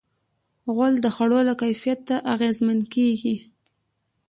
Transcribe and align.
غول 0.73 0.93
د 1.03 1.07
خوړو 1.15 1.39
له 1.49 1.53
کیفیت 1.61 2.03
اغېزمن 2.33 2.79
کېږي. 2.93 3.35